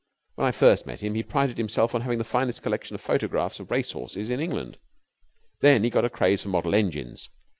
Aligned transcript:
When 0.33 0.47
I 0.47 0.51
first 0.51 0.87
met 0.87 1.01
him 1.01 1.13
he 1.13 1.21
prided 1.21 1.59
himself 1.59 1.93
on 1.93 2.01
having 2.01 2.17
the 2.17 2.23
finest 2.23 2.63
collection 2.63 2.95
of 2.95 3.01
photographs 3.01 3.59
of 3.59 3.69
race 3.69 3.91
horses 3.91 4.31
in 4.31 4.39
England. 4.39 4.79
Then 5.59 5.83
he 5.83 5.91
got 5.91 6.05
a 6.05 6.09
craze 6.09 6.41
for 6.41 6.49
model 6.49 6.73
engines. 6.73 7.29